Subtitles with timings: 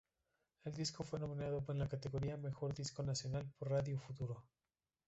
[0.63, 4.43] El disco fue nominado en la categoría Mejor Disco Nacional por Radio Futuro.